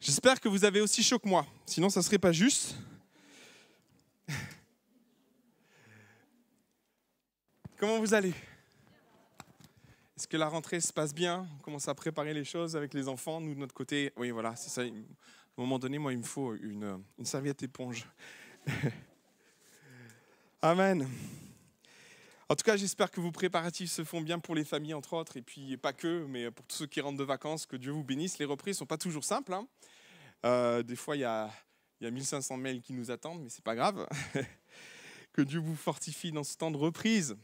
[0.00, 2.74] J'espère que vous avez aussi chaud que moi, sinon ça ne serait pas juste.
[7.76, 8.32] Comment vous allez?
[10.16, 11.46] Est-ce que la rentrée se passe bien?
[11.58, 13.40] On commence à préparer les choses avec les enfants.
[13.40, 14.82] Nous, de notre côté, oui, voilà, c'est ça.
[14.82, 14.92] À un
[15.56, 18.06] moment donné, moi, il me faut une, une serviette éponge.
[20.62, 21.08] Amen.
[22.50, 25.36] En tout cas, j'espère que vos préparatifs se font bien pour les familles, entre autres,
[25.36, 28.02] et puis pas que, mais pour tous ceux qui rentrent de vacances, que Dieu vous
[28.02, 28.40] bénisse.
[28.40, 29.54] Les reprises ne sont pas toujours simples.
[29.54, 29.68] Hein.
[30.44, 31.48] Euh, des fois, il y a,
[32.00, 34.04] y a 1500 mails qui nous attendent, mais c'est pas grave.
[35.32, 37.36] que Dieu vous fortifie dans ce temps de reprise.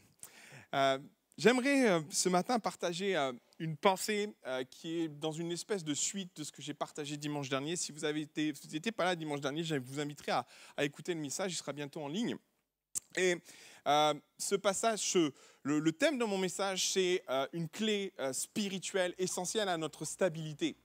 [0.73, 0.99] Euh,
[1.37, 3.15] j'aimerais euh, ce matin partager
[3.59, 4.35] une pensée
[4.69, 7.77] qui est dans une espèce de suite de ce que j'ai partagé dimanche dernier.
[7.77, 11.55] Si vous n'étiez pas là dimanche dernier, je vous inviterai à, écouter le message, il
[11.55, 12.35] sera bientôt en ligne.
[13.17, 13.35] Et
[14.37, 15.17] ce passage,
[15.63, 20.75] le, thème de mon message, c'est une clé spirituelle essentielle à notre stabilité.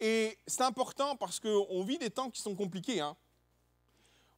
[0.00, 3.00] Et c'est important parce qu'on vit des temps qui sont compliqués.
[3.00, 3.16] Hein.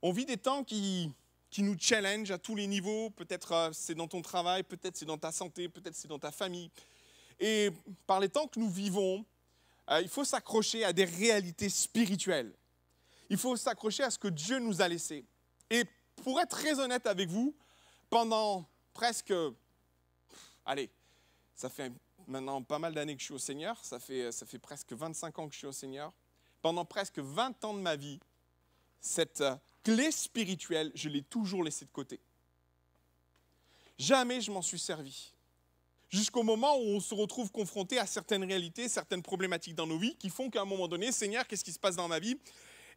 [0.02, 1.10] On vit des temps qui,
[1.50, 3.10] qui nous challenge à tous les niveaux.
[3.10, 6.30] Peut-être euh, c'est dans ton travail, peut-être c'est dans ta santé, peut-être c'est dans ta
[6.30, 6.70] famille.
[7.41, 7.70] Et
[8.06, 9.24] par les temps que nous vivons,
[9.91, 12.52] euh, il faut s'accrocher à des réalités spirituelles.
[13.30, 15.24] Il faut s'accrocher à ce que Dieu nous a laissé.
[15.70, 15.84] Et
[16.22, 17.55] pour être très honnête avec vous,
[18.11, 19.33] pendant presque,
[20.64, 20.91] allez,
[21.55, 21.92] ça fait
[22.27, 25.39] maintenant pas mal d'années que je suis au Seigneur, ça fait, ça fait presque 25
[25.39, 26.12] ans que je suis au Seigneur.
[26.62, 28.19] Pendant presque 20 ans de ma vie,
[29.00, 32.20] cette euh, clé spirituelle, je l'ai toujours laissée de côté.
[33.98, 35.33] Jamais je m'en suis servi.
[36.09, 40.17] Jusqu'au moment où on se retrouve confronté à certaines réalités, certaines problématiques dans nos vies
[40.17, 42.39] qui font qu'à un moment donné, Seigneur, qu'est-ce qui se passe dans ma vie?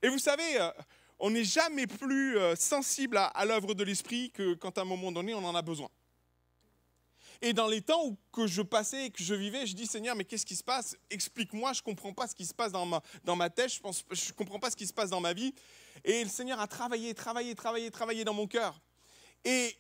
[0.02, 0.72] Et vous savez, euh,
[1.20, 5.12] on n'est jamais plus euh, sensible à, l'œuvre de l'Esprit que quand à un moment
[5.12, 5.90] donné, on en a besoin.
[7.42, 10.16] Et dans les temps où que je passais et que je vivais, je dis Seigneur,
[10.16, 10.98] mais qu'est-ce qui se passe?
[11.10, 14.60] Explique-moi, je ne comprends pas ce qui se passe dans ma, tête, je ne comprends
[14.60, 15.54] pas ce qui se passe dans ma vie.
[16.04, 18.82] Et le Seigneur a travaillé, travaillé, travaillé, travaillé dans mon cœur.
[19.46, 19.78] Et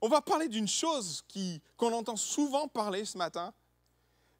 [0.00, 1.22] on va parler d'une chose
[1.76, 3.52] qu'on entend souvent parler ce matin,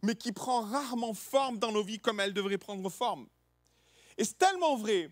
[0.03, 3.27] mais qui prend rarement forme dans nos vies comme elle devrait prendre forme.
[4.17, 5.11] Et c'est tellement vrai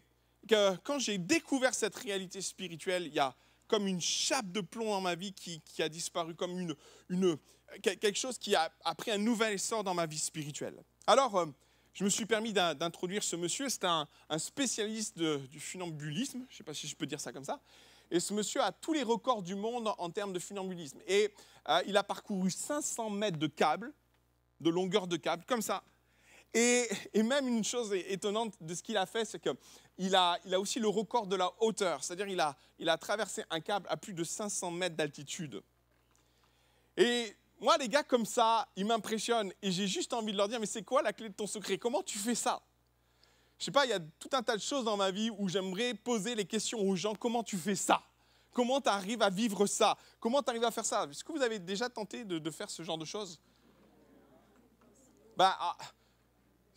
[0.48, 3.34] quand j'ai découvert cette réalité spirituelle, il y a
[3.70, 7.36] comme une chape de plomb dans ma vie qui, a disparu, comme une,
[7.82, 10.82] quelque chose qui a, pris un nouvel essor dans ma vie spirituelle.
[11.06, 11.46] Alors, euh,
[11.92, 13.68] je me suis permis d'introduire ce monsieur.
[13.68, 14.08] C'est un,
[14.38, 17.60] spécialiste du funambulisme, je ne sais pas si je peux dire ça comme ça.
[18.10, 20.98] Et ce monsieur a tous les records du monde en termes de funambulisme.
[21.06, 21.32] Et
[21.68, 23.92] euh, il a parcouru 500 mètres de câble,
[24.60, 25.84] de longueur de câble, comme ça.
[26.52, 29.50] Et même une chose étonnante de ce qu'il a fait, c'est que
[30.00, 32.26] il a, aussi le record de la hauteur, c'est-à-dire
[32.78, 35.62] il a, traversé un câble à plus de 500 mètres d'altitude.
[36.96, 39.52] Et moi, les gars comme ça, ils m'impressionnent.
[39.60, 41.76] Et j'ai juste envie de leur dire, mais c'est quoi la clé de ton secret?
[41.76, 42.62] Comment tu fais ça?
[43.58, 45.50] Je sais pas, il y a tout un tas de choses dans ma vie où
[45.50, 48.02] j'aimerais poser les questions aux gens, comment tu fais ça?
[48.52, 49.98] Comment tu arrives à vivre ça?
[50.18, 51.06] Comment tu arrives à faire ça?
[51.10, 53.38] Est-ce que vous avez déjà tenté de, faire ce genre de choses?
[55.36, 55.76] Bah, ah,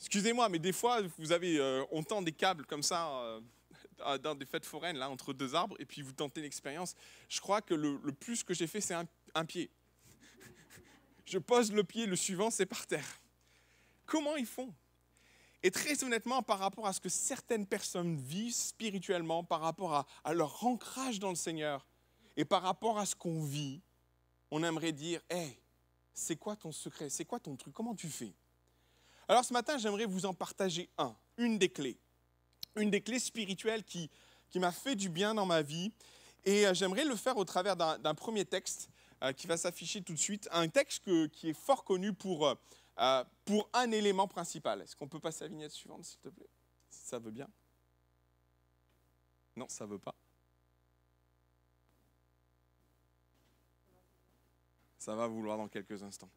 [0.06, 4.36] Excusez-moi, mais des fois, vous avez, euh, on tend des câbles comme ça euh, dans
[4.36, 6.94] des fêtes foraines, là, entre deux arbres, et puis vous tentez l'expérience.
[7.30, 9.72] Je crois que le, plus que j'ai fait, c'est un, pied.
[11.26, 13.22] Je pose le pied, le suivant, c'est par terre.
[14.06, 14.74] Comment ils font?
[15.64, 20.06] Et très honnêtement, par rapport à ce que certaines personnes vivent spirituellement, par rapport à,
[20.26, 21.88] à leur ancrage dans le Seigneur,
[22.36, 23.80] et par rapport à ce qu'on vit,
[24.52, 25.58] on aimerait dire, hé,
[26.14, 27.10] c'est quoi ton secret?
[27.10, 27.74] C'est quoi ton truc?
[27.74, 28.34] Comment tu fais?
[29.28, 31.98] Alors ce matin, j'aimerais vous en partager un, une des clés,
[32.76, 34.10] une des clés spirituelles qui,
[34.50, 35.92] qui m'a fait du bien dans ma vie.
[36.46, 38.90] Et euh, j'aimerais le faire au travers d'un premier texte
[39.24, 43.24] euh, qui va s'afficher tout de suite, un texte qui est fort connu pour, euh,
[43.46, 44.82] pour un élément principal.
[44.82, 46.50] Est-ce qu'on peut passer à la vignette suivante, s'il te plaît?
[46.90, 47.48] Si ça veut bien.
[49.56, 50.16] Non, ça ne veut pas.
[54.98, 56.30] Ça va vouloir dans quelques instants.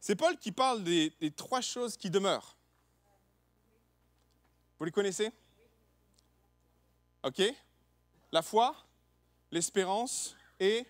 [0.00, 2.56] C'est Paul qui parle des, trois choses qui demeurent.
[4.78, 5.30] Vous les connaissez?
[7.24, 7.42] Ok
[8.30, 8.76] La foi,
[9.50, 10.86] l'espérance et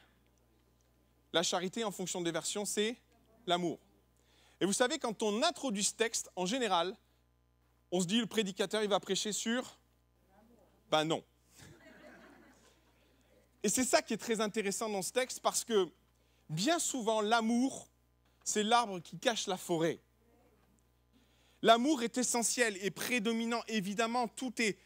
[1.33, 2.97] la charité en fonction des versions, c'est
[3.47, 3.79] l'amour.
[4.61, 6.97] Et vous savez, quand on introduit ce texte, en général,
[7.91, 9.79] on se dit le prédicateur, il va prêcher sur
[10.91, 11.25] Ben non.
[13.63, 15.89] Et c'est ça qui est très intéressant dans ce texte parce que
[16.49, 17.89] bien souvent, l'amour
[18.49, 20.01] c'est l'arbre qui cache la forêt.
[21.61, 23.61] L'amour est essentiel et prédominant.
[23.69, 24.79] Évidemment, tout est,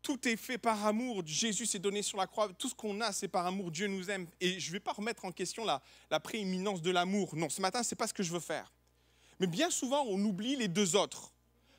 [0.00, 1.22] tout est fait par amour.
[1.26, 2.52] Jésus s'est donné sur la croix.
[2.52, 3.72] Tout ce qu'on a, c'est par amour.
[3.72, 4.28] Dieu nous aime.
[4.40, 7.34] Et je ne vais pas remettre en question la, la prééminence de l'amour.
[7.34, 8.72] Non, ce matin, ce n'est pas ce que je veux faire.
[9.40, 11.32] Mais bien souvent, on oublie les deux autres.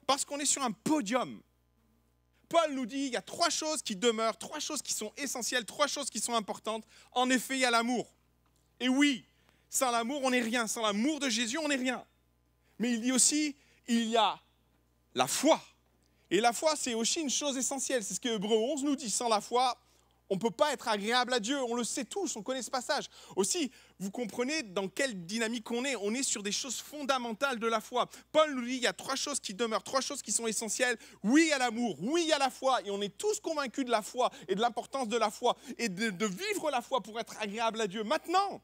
[0.06, 1.42] Parce qu'on est sur un podium.
[2.50, 5.66] Paul nous dit, il y a trois choses qui demeurent, trois choses qui sont essentielles,
[5.66, 6.86] trois choses qui sont importantes.
[7.14, 8.14] En effet, il y a l'amour.
[8.82, 9.26] Et oui,
[9.70, 10.68] sans l'amour, on n'est rien.
[10.68, 12.04] Sans l'amour de Jésus, on n'est rien.
[12.80, 13.56] Mais il dit aussi,
[13.88, 14.40] il y a
[15.14, 15.62] la foi.
[16.32, 18.04] Et la foi, c'est aussi une chose essentielle.
[18.04, 19.10] C'est ce que Hébreu 11 nous dit.
[19.10, 19.78] Sans la foi,
[20.30, 21.62] on ne peut pas être agréable à Dieu.
[21.64, 23.06] On le sait tous, on connaît ce passage.
[23.36, 25.96] Aussi, vous comprenez dans quelle dynamique on est.
[25.98, 28.10] On est sur des choses fondamentales de la foi.
[28.32, 30.98] Paul nous dit, il y a trois choses qui demeurent, trois choses qui sont essentielles.
[31.24, 32.82] Oui à l'amour, oui à la foi.
[32.86, 35.90] Et on est tous convaincus de la foi et de l'importance de la foi et
[35.90, 38.04] de, de vivre la foi pour être agréable à Dieu.
[38.04, 38.62] Maintenant,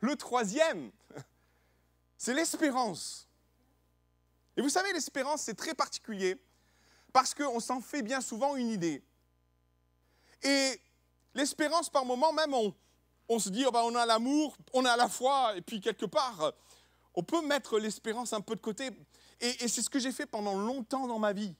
[0.00, 0.90] le troisième,
[2.16, 3.28] c'est l'espérance.
[4.56, 6.36] Et vous savez, l'espérance, c'est très particulier
[7.12, 9.02] parce qu'on s'en fait bien souvent une idée.
[10.42, 10.80] Et
[11.34, 12.54] l'espérance, par moment, même,
[13.28, 16.06] on, se dit, oh ben, on a l'amour, on a la foi, et puis quelque
[16.06, 16.52] part,
[17.14, 18.90] on peut mettre l'espérance un peu de côté.
[19.40, 21.54] Et, et c'est ce que j'ai fait pendant longtemps dans ma vie.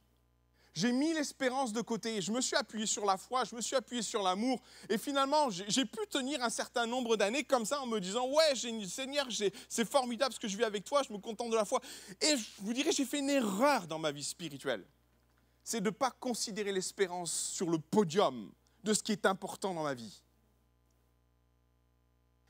[0.73, 3.75] J'ai mis l'espérance de côté, je me suis appuyé sur la foi, je me suis
[3.75, 7.87] appuyé sur l'amour, et finalement, j'ai pu tenir un certain nombre d'années comme ça en
[7.87, 9.27] me disant, ouais, Seigneur,
[9.69, 11.81] c'est formidable ce que je vis avec toi, je me contente de la foi.
[12.21, 14.87] Et je vous dirais, j'ai fait une erreur dans ma vie spirituelle.
[15.65, 18.53] C'est de ne pas considérer l'espérance sur le podium
[18.85, 20.23] de ce qui est important dans ma vie.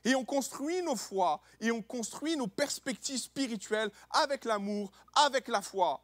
[0.03, 5.61] Et on construit nos foi et on construit nos perspectives spirituelles avec l'amour, avec la
[5.61, 6.03] foi.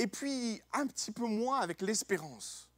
[0.00, 2.70] Et puis un petit peu moins avec l'espérance.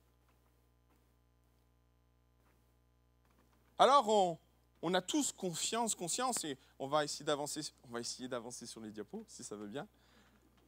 [3.79, 4.39] Alors
[4.83, 8.81] on, a tous confiance, conscience, et on va essayer d'avancer, on va essayer d'avancer sur
[8.81, 9.87] les diapos, si ça veut bien.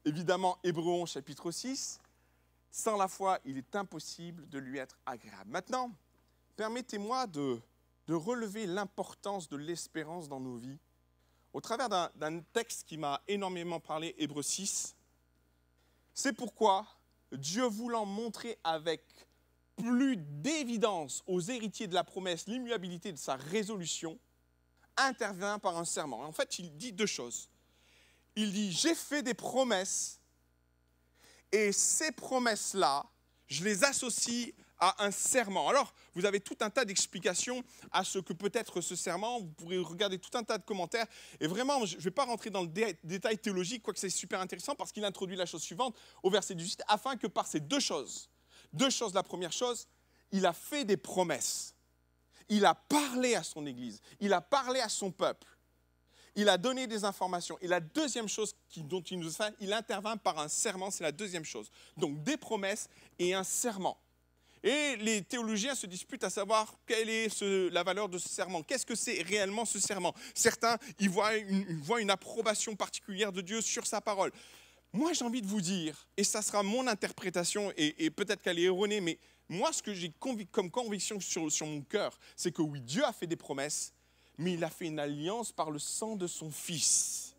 [0.05, 1.99] Évidemment, Hébreu chapitre 6,
[2.71, 5.51] sans la foi, il est impossible de lui être agréable.
[5.51, 5.91] Maintenant,
[6.55, 7.61] permettez-moi de,
[8.09, 10.79] relever l'importance de l'espérance dans nos vies
[11.53, 14.95] au travers d'un texte qui m'a énormément parlé, Hébreu 6.
[16.15, 16.87] C'est pourquoi
[17.33, 19.03] Dieu voulant montrer avec
[19.77, 24.19] plus d'évidence aux héritiers de la promesse l'immuabilité de sa résolution,
[24.97, 26.21] intervient par un serment.
[26.21, 27.49] En fait, il dit deux choses.
[28.37, 30.21] Il dit, j'ai fait des promesses
[31.53, 33.05] et ces promesses-là,
[33.47, 35.69] je les associe à un serment.
[35.69, 37.63] Alors, vous avez tout un tas d'explications
[37.93, 39.41] à ce que peut être ce serment.
[39.41, 41.07] Vous pourrez regarder tout un tas de commentaires.
[41.41, 42.69] Et vraiment, je ne vais pas rentrer dans le
[43.05, 46.83] détail théologique, quoique c'est super intéressant, parce qu'il introduit la chose suivante au verset 18,
[46.89, 48.29] afin que par ces deux choses,
[48.73, 49.87] deux choses, la première chose,
[50.33, 51.75] il a fait des promesses.
[52.49, 54.01] Il a parlé à son Église.
[54.21, 55.55] Il a parlé à son peuple
[56.37, 57.59] il a donné des informations.
[57.61, 61.13] Et la deuxième chose dont il nous fait, il intervient par un serment, c'est la
[61.13, 61.71] deuxième chose.
[61.97, 62.89] Donc des promesses
[63.19, 63.99] et un serment.
[64.65, 68.63] Et les théologiens se disputent à savoir quelle est la valeur de ce serment.
[68.63, 70.15] Qu'est-ce que c'est réellement ce serment?
[70.35, 74.33] Certains y voient une, approbation particulière de Dieu sur sa parole.
[74.95, 78.63] Moi, j'ai envie de vous dire, et ça sera mon interprétation, et, peut-être qu'elle est
[78.63, 79.19] erronée, mais
[79.51, 80.11] moi, ce que j'ai
[80.51, 83.93] comme conviction sur mon cœur, c'est que oui, Dieu a fait des promesses,
[84.39, 87.37] mais il a fait une alliance par le sang de son Fils.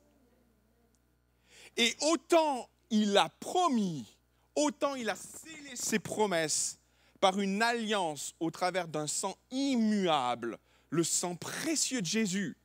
[1.76, 4.06] Et autant il a promis,
[4.56, 6.78] autant il a scellé ses promesses
[7.26, 10.60] par une alliance au travers d'un sang immuable,
[10.92, 12.56] le sang précieux de Jésus.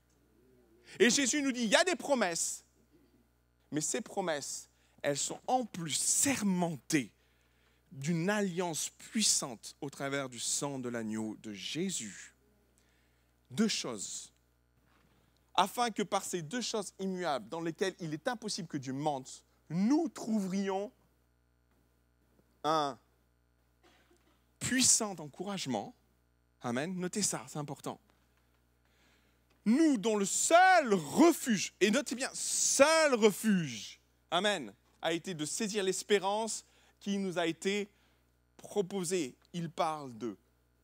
[0.99, 2.63] Et Jésus nous dit, il y a des promesses,
[3.71, 4.69] mais ces promesses,
[5.01, 7.11] elles sont en plus sermentées
[7.91, 12.35] d'une alliance puissante au travers du sang de l'agneau de Jésus
[13.51, 14.31] deux choses,
[15.55, 19.43] afin que par ces deux choses immuables dans lesquelles il est impossible que Dieu mente,
[19.71, 20.93] nous trouverions
[22.63, 22.99] un
[24.61, 25.95] puissant encouragement.
[26.63, 26.95] Amen.
[26.95, 27.99] Notez ça, c'est important.
[29.65, 34.01] Nous, dont le seul refuge, et notez bien, seul refuge,
[34.31, 36.65] Amen, a été de saisir l'espérance
[37.01, 37.91] qui nous a été
[38.57, 39.35] proposée.
[39.53, 40.37] Il parle de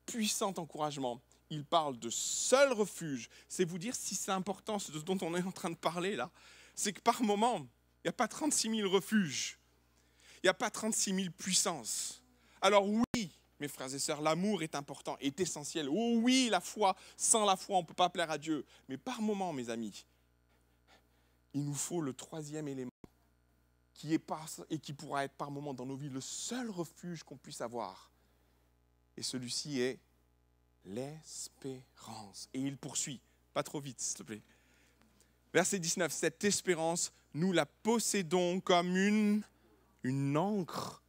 [0.04, 3.28] puissant encouragement il parle de seul refuge.
[3.48, 6.30] C'est vous dire si c'est important ce dont on est en train de parler là.
[6.74, 9.58] C'est que par moment, il n'y a pas 36 000 refuges.
[10.36, 12.22] Il n'y a pas 36 000 puissances.
[12.60, 15.88] Alors oui, mes frères et sœurs, l'amour est important, est essentiel.
[15.88, 18.64] Oh oui, la foi, sans la foi, on ne peut pas plaire à Dieu.
[18.88, 20.04] Mais par moment, mes amis,
[21.54, 22.90] il nous faut le troisième élément
[23.94, 27.22] qui est par, et qui pourra être par moment dans nos vies le seul refuge
[27.22, 28.10] qu'on puisse avoir.
[29.16, 29.98] Et celui-ci est
[30.84, 32.48] l'espérance.
[32.52, 33.20] Et il poursuit,
[33.54, 34.42] pas trop vite s'il te plaît.
[35.54, 39.42] Verset 19, cette espérance, nous la possédons comme une,
[40.02, 41.02] une encre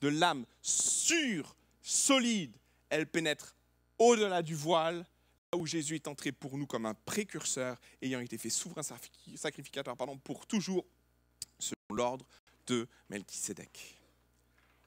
[0.00, 2.56] de l'âme sûre, solide.
[2.88, 3.54] Elle pénètre
[3.98, 5.06] au-delà du voile,
[5.52, 8.82] là où Jésus est entré pour nous comme un précurseur, ayant été fait souverain
[9.36, 10.84] sacrificateur pardon, pour toujours,
[11.58, 12.26] selon l'ordre
[12.66, 13.96] de Melchisedec.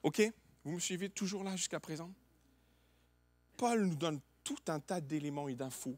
[0.02, 0.22] Ok?
[0.64, 2.12] Vous me suivez toujours là jusqu'à présent?
[3.56, 5.96] Paul nous donne tout un tas d'éléments et d'infos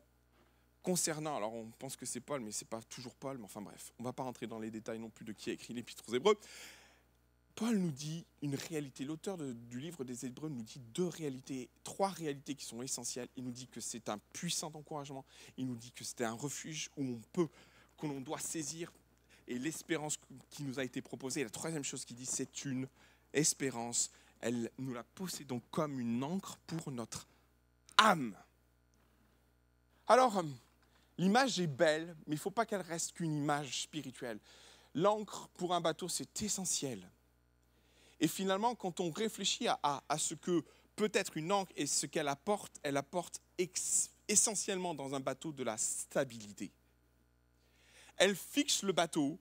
[0.82, 3.60] concernant, alors on pense que c'est Paul, mais ce n'est pas toujours Paul, mais enfin
[3.60, 6.02] bref, on va pas rentrer dans les détails non plus de qui a écrit l'Épître
[6.08, 6.38] aux Hébreux.
[7.54, 12.08] Paul nous dit une réalité, l'auteur du livre des Hébreux nous dit deux réalités, trois
[12.08, 13.28] réalités qui sont essentielles.
[13.36, 15.24] Il nous dit que c'est un puissant encouragement,
[15.56, 17.48] il nous dit que c'est un refuge où on peut,
[17.96, 18.92] qu'on doit saisir,
[19.46, 21.42] et l'espérance qui nous a été proposée.
[21.42, 22.86] La troisième chose qu'il dit, c'est une
[23.32, 24.10] espérance.
[24.40, 27.26] Elle, nous la possédons comme une encre pour notre
[27.98, 28.34] âme.
[30.06, 30.42] Alors,
[31.18, 34.38] l'image est belle, mais il ne faut pas qu'elle reste qu'une image spirituelle.
[34.94, 37.10] L'encre pour un bateau, c'est essentiel.
[38.20, 40.62] Et finalement, quand on réfléchit à, ce que
[40.94, 43.40] peut être une encre et ce qu'elle apporte, elle apporte
[44.28, 46.70] essentiellement dans un bateau de la stabilité.
[48.16, 49.38] Elle fixe le bateau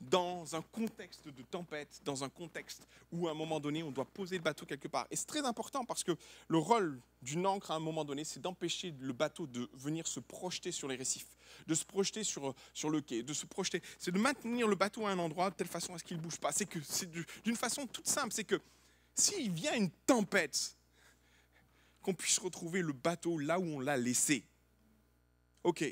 [0.00, 4.06] dans un contexte de tempête, dans un contexte où à un moment donné on doit
[4.06, 5.06] poser le bateau quelque part.
[5.10, 6.12] Et c'est très important parce que
[6.48, 10.20] le rôle d'une encre à un moment donné, c'est d'empêcher le bateau de venir se
[10.20, 13.82] projeter sur les récifs, de se projeter sur, sur le quai, de se projeter.
[13.98, 16.22] C'est de maintenir le bateau à un endroit de telle façon à ce qu'il ne
[16.22, 16.52] bouge pas.
[16.52, 18.60] C'est que c'est d'une façon toute simple, c'est que
[19.14, 20.76] s'il vient une tempête,
[22.02, 24.44] qu'on puisse retrouver le bateau là où on l'a laissé.
[25.64, 25.82] Ok.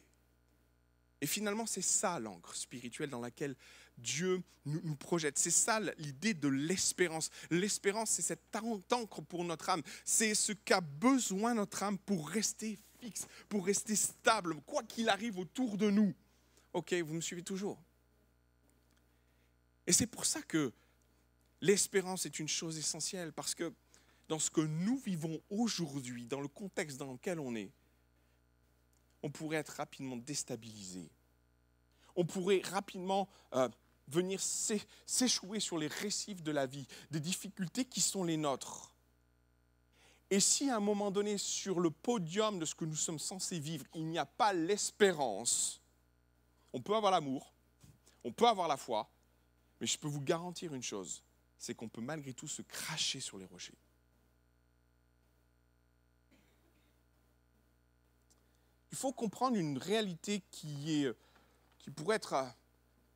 [1.21, 3.57] Et finalement, c'est ça l'encre spirituelle dans laquelle
[3.99, 5.38] Dieu nous, projette.
[5.38, 7.31] C'est ça l'idée de l'espérance.
[7.50, 8.55] L'espérance, c'est cette
[8.90, 9.83] encre pour notre âme.
[10.05, 15.38] C'est ce qu'a besoin notre âme pour rester fixe, pour rester stable, quoi qu'il arrive
[15.38, 16.14] autour de nous.
[16.73, 17.83] Ok, vous me suivez toujours?
[19.87, 20.73] Et c'est pour ça que
[21.61, 23.73] l'espérance est une chose essentielle, parce que
[24.28, 27.71] dans ce que nous vivons aujourd'hui, dans le contexte dans lequel on est,
[29.23, 31.11] on pourrait être rapidement déstabilisé.
[32.14, 33.69] On pourrait rapidement euh,
[34.09, 38.93] venir s'échouer sur les récifs de la vie, des difficultés qui sont les nôtres.
[40.31, 43.59] Et si à un moment donné, sur le podium de ce que nous sommes censés
[43.59, 45.81] vivre, il n'y a pas l'espérance,
[46.73, 47.53] on peut avoir l'amour,
[48.25, 49.09] on peut avoir la foi,
[49.81, 51.23] mais je peux vous garantir une chose,
[51.59, 53.79] c'est qu'on peut malgré tout se cracher sur les rochers.
[58.91, 61.17] Il faut comprendre une réalité qui, est,
[61.79, 62.35] qui pourrait être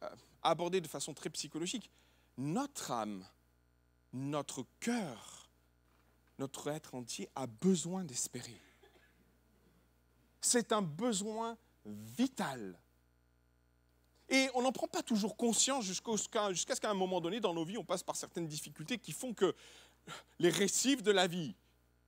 [0.03, 0.09] euh,
[0.43, 1.91] aborder de façon très psychologique,
[2.37, 3.27] notre âme,
[4.13, 5.49] notre cœur,
[6.39, 8.61] notre être entier a besoin d'espérer.
[10.41, 12.79] C'est un besoin vital.
[14.29, 17.65] Et on n'en prend pas toujours conscience jusqu'à ce qu'à un moment donné dans nos
[17.65, 19.55] vies, on passe par certaines difficultés qui font que
[20.39, 21.55] les récifs de la vie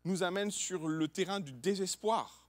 [0.05, 2.44] nous amènent sur le terrain du désespoir.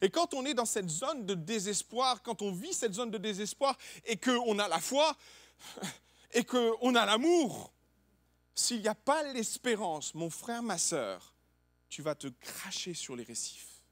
[0.00, 3.18] Et quand on est dans cette zone de désespoir, quand on vit cette zone de
[3.18, 5.16] désespoir et qu'on a la foi
[6.32, 7.72] et qu'on a l'amour,
[8.54, 11.34] s'il n'y a pas l'espérance, mon frère, ma sœur,
[11.88, 13.82] tu vas te cracher sur les récifs.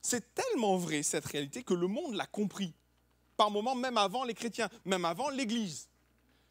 [0.00, 2.74] C'est tellement vrai cette réalité que le monde l'a compris.
[3.36, 5.88] Par moments, même avant les chrétiens, même avant l'Église.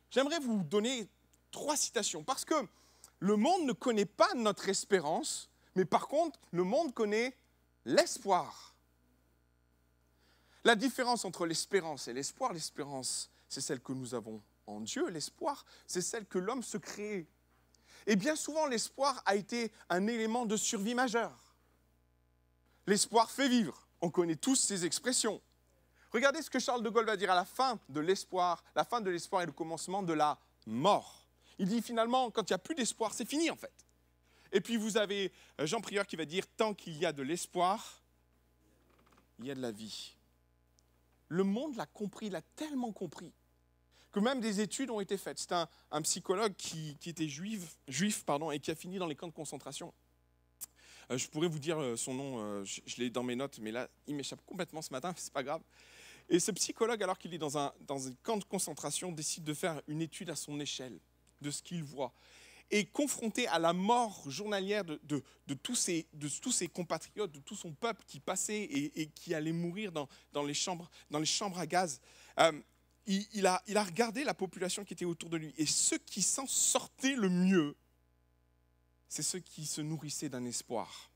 [0.09, 1.07] J'aimerais vous donner
[1.51, 2.55] trois citations parce que
[3.19, 7.35] le monde ne connaît pas notre espérance mais par contre, le monde connaît
[7.85, 8.75] l'espoir.
[10.63, 15.65] La différence entre l'espérance et l'espoir, l'espérance, c'est celle que nous avons en Dieu, l'espoir,
[15.87, 17.27] c'est celle que l'homme se crée.
[18.07, 21.55] Et bien souvent, l'espoir a été un élément de survie majeur.
[22.87, 23.87] L'espoir fait vivre.
[24.01, 25.41] On connaît tous ces expressions.
[26.11, 28.63] Regardez ce que Charles de Gaulle va dire à la fin de l'espoir.
[28.75, 31.27] La fin de l'espoir est le commencement de la mort.
[31.59, 33.82] Il dit finalement, quand il n'y a plus d'espoir, c'est fini en fait.
[34.53, 37.23] Et puis vous avez euh, Jean Prieur qui va dire Tant qu'il y a de
[37.23, 38.01] l'espoir,
[39.39, 40.15] il y a de la vie.
[41.27, 43.33] Le monde l'a compris, l'a tellement compris,
[44.11, 45.39] que même des études ont été faites.
[45.39, 49.27] C'est un, psychologue qui, était juif, juif pardon, et qui a fini dans les camps
[49.27, 49.91] de concentration.
[51.09, 53.89] Euh, je pourrais vous dire euh, son nom, je, l'ai dans mes notes, mais là,
[54.05, 55.63] il m'échappe complètement ce matin, c'est pas grave.
[56.29, 59.55] Et ce psychologue, alors qu'il est dans un, dans un camp de concentration, décide de
[59.55, 60.99] faire une étude à son échelle
[61.41, 62.13] de ce qu'il voit
[62.71, 65.23] et confronté à la mort journalière de,
[65.61, 70.53] tous, ses, compatriotes, de tout son peuple qui passait et, qui allait mourir dans, les,
[70.53, 70.89] chambres,
[71.57, 72.01] à gaz,
[72.39, 72.51] euh,
[73.05, 75.53] il a regardé la population qui était autour de lui.
[75.57, 77.75] Et ceux qui s'en sortaient le mieux,
[79.07, 81.11] c'est ceux qui se nourrissaient d'un espoir.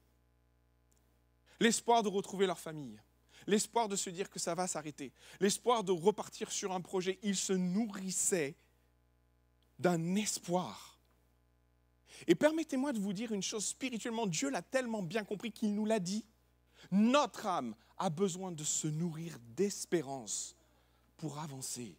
[1.60, 3.02] L'espoir de retrouver leur famille,
[3.48, 7.18] l'espoir de se dire que ça va s'arrêter, l'espoir de repartir sur un projet.
[7.24, 8.56] Ils se nourrissaient
[9.80, 10.97] d'un espoir.
[12.26, 15.86] Et permettez-moi de vous dire une chose, spirituellement, Dieu l'a tellement bien compris qu'il nous
[15.86, 16.26] l'a dit.
[16.92, 20.56] Notre âme a besoin de se nourrir d'espérance
[21.18, 21.98] pour avancer.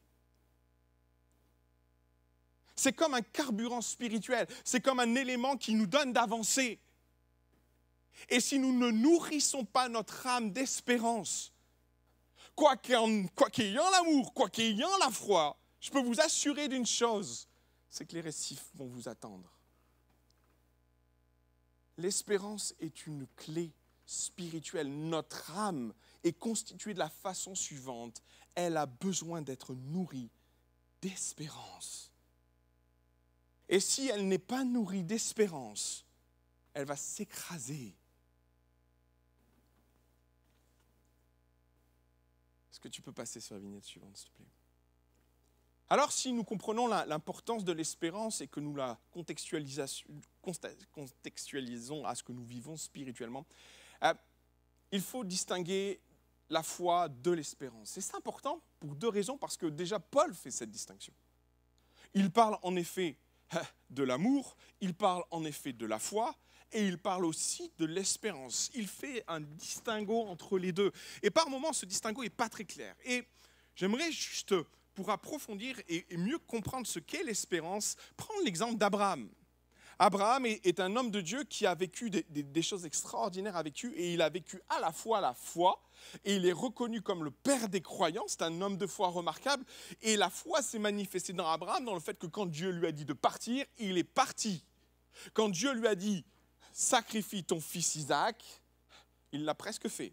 [2.75, 6.79] C'est comme un carburant spirituel, c'est comme un élément qui nous donne d'avancer.
[8.29, 11.53] Et si nous ne nourrissons pas notre âme d'espérance,
[12.55, 17.49] quoi ait l'amour, quoi ait la foi, je peux vous assurer d'une chose,
[17.91, 19.58] c'est que les récifs vont vous attendre.
[21.99, 23.73] L'espérance est une clé
[24.07, 24.89] spirituelle.
[24.89, 28.23] Notre âme est constituée de la façon suivante.
[28.55, 30.31] Elle a besoin d'être nourrie
[31.03, 32.13] d'espérance.
[33.69, 36.07] Et si elle n'est pas nourrie d'espérance,
[36.73, 37.95] elle va s'écraser.
[42.71, 44.47] Est-ce que tu peux passer sur la vignette suivante, s'il te plaît?
[45.91, 50.05] Alors si nous comprenons l'importance de l'espérance et que nous la contextualisons
[52.05, 53.47] à ce que nous vivons spirituellement,
[54.05, 54.13] euh,
[54.93, 56.01] il faut distinguer
[56.51, 57.97] la foi de l'espérance.
[57.97, 61.13] Et c'est important pour deux raisons, parce que déjà Paul fait cette distinction.
[62.15, 63.17] Il parle en effet
[63.55, 66.35] euh, de l'amour, il parle en effet de la foi,
[66.73, 68.71] et il parle aussi de l'espérance.
[68.75, 70.93] Il fait un distinguo entre les deux.
[71.23, 72.95] Et par moments, ce distinguo n'est pas très clair.
[73.07, 73.25] Et
[73.75, 74.55] j'aimerais juste
[74.99, 79.31] pour approfondir et mieux comprendre ce qu'est l'espérance, prendre l'exemple d'Abraham.
[79.97, 84.15] Abraham est, un homme de Dieu qui a vécu des, choses extraordinaires avec lui et
[84.15, 85.81] il a vécu à la fois la foi
[86.25, 88.25] et il est reconnu comme le père des croyants.
[88.27, 89.65] C'est un homme de foi remarquable
[90.03, 92.93] et la foi s'est manifestée dans Abraham dans le fait que quand Dieu lui a
[92.93, 94.65] dit de partir, il est parti.
[95.33, 96.25] Quand Dieu lui a dit
[96.73, 98.43] sacrifie ton fils Isaac,
[99.31, 100.13] il l'a presque fait.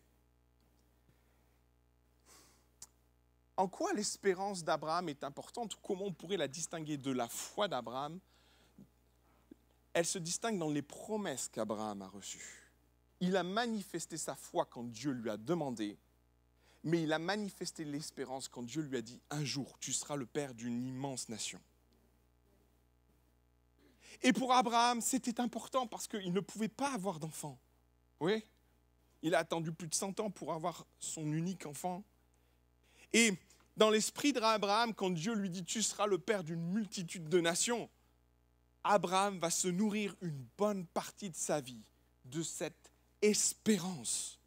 [3.58, 8.20] En quoi l'espérance d'Abraham est importante Comment on pourrait la distinguer de la foi d'Abraham?
[9.94, 12.70] Elle se distingue dans les promesses qu'Abraham a reçues.
[13.22, 15.98] Il a manifesté sa foi quand Dieu lui a demandé,
[16.84, 20.26] mais il a manifesté l'espérance quand Dieu lui a dit, un jour, tu seras le
[20.26, 21.62] père d'une immense nation.
[24.22, 27.58] Et pour Abraham, c'était important parce qu'il ne pouvait pas avoir d'enfant.
[28.20, 28.44] Oui,
[29.22, 32.04] il a attendu plus de 100 ans pour avoir son unique enfant.
[33.14, 33.32] Et
[33.78, 37.90] dans l'esprit d'Abraham, quand Dieu lui dit Tu seras le père d'une multitude de nations,
[38.84, 41.84] Abraham va se nourrir une bonne partie de sa vie
[42.26, 44.40] de cette espérance.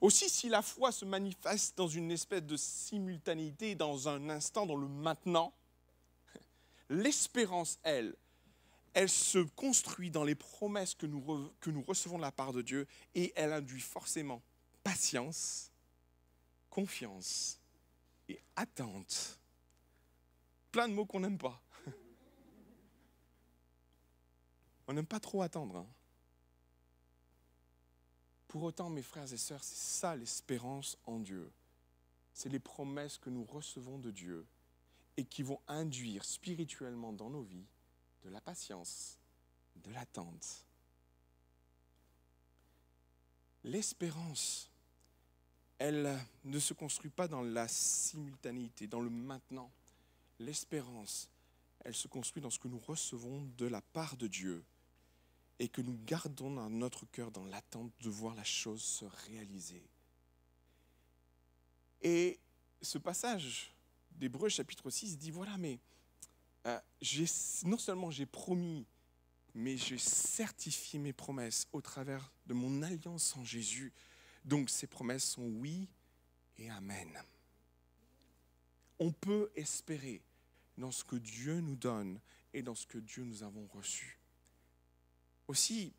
[0.00, 4.76] Aussi, si la foi se manifeste dans une espèce de simultanéité, dans un instant, dans
[4.76, 5.54] le maintenant,
[6.90, 8.14] l'espérance, elle,
[8.92, 12.62] elle se construit dans les promesses que nous, que nous recevons de la part de
[12.62, 14.42] Dieu et elle induit forcément
[14.84, 15.72] patience,
[16.68, 17.58] confiance
[18.28, 19.40] et attente.
[20.72, 21.62] Plein de mots qu'on n'aime pas.
[24.88, 25.76] On n'aime pas trop attendre.
[25.76, 25.86] Hein.
[28.48, 31.50] Pour autant, mes frères et sœurs, c'est ça l'espérance en Dieu.
[32.32, 34.46] C'est les promesses que nous recevons de Dieu
[35.16, 37.66] et qui vont induire spirituellement dans nos vies
[38.22, 39.18] de la patience,
[39.76, 40.64] de l'attente.
[43.64, 44.70] L'espérance
[45.78, 49.70] elle ne se construit pas dans la simultanéité, dans le maintenant.
[50.38, 51.28] L'espérance,
[51.84, 54.64] elle se construit dans ce que nous recevons de la part de Dieu
[55.58, 59.82] et que nous gardons dans notre cœur dans l'attente de voir la chose se réaliser.
[62.02, 62.38] Et
[62.82, 63.72] ce passage
[64.12, 65.78] d'Hébreu chapitre 6 dit, voilà, mais
[66.66, 66.78] euh,
[67.64, 68.86] non seulement j'ai promis,
[69.54, 73.92] mais j'ai certifié mes promesses au travers de mon alliance en Jésus.
[74.46, 75.88] Donc ces promesses sont oui
[76.56, 77.10] et amen.
[78.98, 80.22] On peut espérer
[80.78, 82.20] dans ce que Dieu nous donne
[82.54, 84.18] et dans ce que Dieu nous avons reçu.
[85.48, 85.92] Aussi,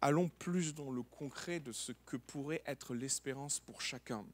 [0.00, 4.24] allons plus dans le concret de ce que pourrait être l'espérance pour chacun.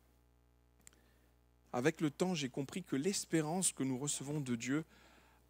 [1.73, 4.85] Avec le temps, j'ai compris que l'espérance que nous recevons de Dieu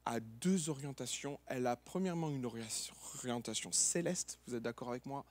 [0.05, 1.39] a deux orientations.
[1.47, 5.25] Elle a premièrement une orientation céleste, vous êtes d'accord avec moi?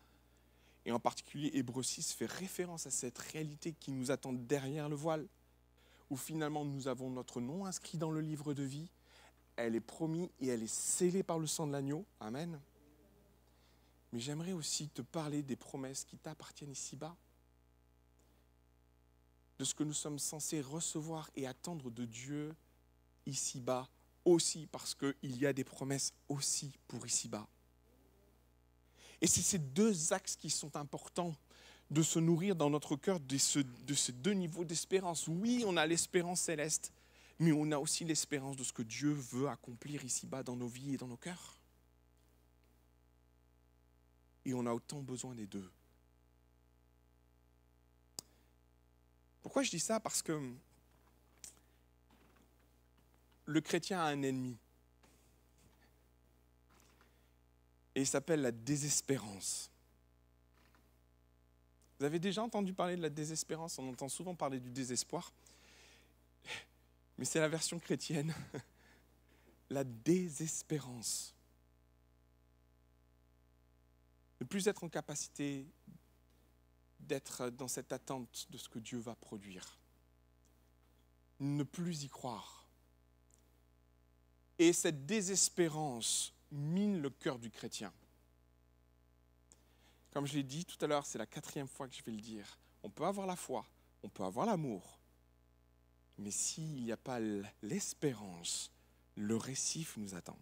[0.88, 4.96] Et en particulier, Hébreu 6 fait référence à cette réalité qui nous attend derrière le
[4.96, 5.28] voile,
[6.10, 8.90] où finalement nous avons notre nom inscrit dans le livre de vie.
[9.58, 12.06] Elle est promise et elle est scellée par le sang de l'agneau.
[12.22, 12.58] Amen.
[14.14, 17.18] Mais j'aimerais aussi te parler des promesses qui t'appartiennent ici-bas,
[19.60, 22.56] de ce que nous sommes censés recevoir et attendre de Dieu
[23.26, 23.90] ici-bas
[24.24, 27.46] aussi, parce qu'il y a des promesses aussi pour ici-bas.
[29.22, 31.36] Et c'est ces deux axes qui sont importants
[31.90, 33.64] de se nourrir dans notre cœur de, ces
[34.14, 35.28] deux niveaux d'espérance.
[35.28, 36.92] Oui, on a l'espérance céleste,
[37.40, 40.96] mais on a aussi l'espérance de ce que Dieu veut accomplir ici-bas dans nos vies
[40.96, 41.58] et dans nos cœurs.
[44.46, 45.70] Et on a autant besoin des deux.
[49.42, 50.00] Pourquoi je dis ça?
[50.00, 50.54] Parce que
[53.46, 54.58] le chrétien a un ennemi.
[57.98, 59.72] Et il s'appelle la désespérance.
[61.98, 65.34] Vous avez déjà entendu parler de la désespérance On entend souvent parler du désespoir.
[67.18, 68.36] Mais c'est la version chrétienne.
[69.72, 71.34] La désespérance.
[74.40, 75.66] Ne plus être en capacité
[77.00, 79.78] d'être dans cette attente de ce que Dieu va produire.
[81.40, 82.70] Ne plus y croire.
[84.60, 87.94] Et cette désespérance mine le cœur du chrétien.
[90.12, 92.22] Comme je l'ai dit tout à l'heure, c'est la quatrième fois que je vais le
[92.22, 92.58] dire.
[92.84, 93.66] On peut avoir la foi,
[94.04, 95.00] on peut avoir l'amour,
[96.18, 97.20] mais s'il n'y a pas
[97.62, 98.72] l'espérance,
[99.16, 100.38] le récif nous attend.